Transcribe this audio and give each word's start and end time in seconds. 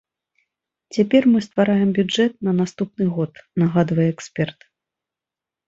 Цяпер 0.95 1.27
мы 1.33 1.41
ствараем 1.47 1.89
бюджэт 1.99 2.33
на 2.49 2.55
наступны 2.63 3.05
год, 3.21 3.33
нагадвае 3.65 4.09
эксперт. 4.17 4.59